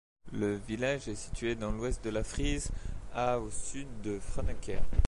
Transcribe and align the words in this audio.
Le 0.33 0.55
village 0.55 1.07
est 1.09 1.13
situé 1.15 1.53
dans 1.53 1.71
l'ouest 1.71 2.03
de 2.03 2.09
la 2.09 2.23
Frise, 2.23 2.71
à 3.13 3.39
au 3.39 3.51
sud 3.51 3.87
de 4.01 4.17
Franeker. 4.19 4.81